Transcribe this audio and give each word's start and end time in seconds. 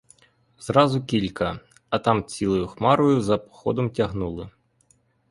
Зразу 0.59 1.03
кілька, 1.05 1.59
а 1.89 1.99
там 1.99 2.25
цілою 2.25 2.67
хмарою 2.67 3.21
за 3.21 3.37
походом 3.37 3.89
тягнули. 3.89 4.49